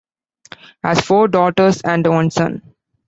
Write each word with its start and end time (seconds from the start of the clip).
Has 0.81 0.99
four 1.01 1.27
daughters 1.27 1.81
and 1.81 2.07
one 2.07 2.31
son. 2.31 2.73